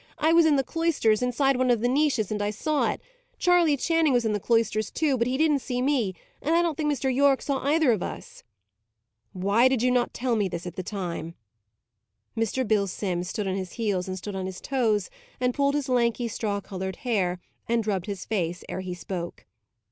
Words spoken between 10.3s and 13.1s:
me this at the time?" Mr. Bill